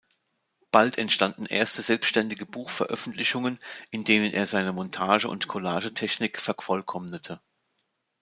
[0.71, 3.59] Bald entstanden erste selbständige Buchveröffentlichungen,
[3.91, 7.39] in denen er seine Montage- und Collage-Technik vervollkommnete.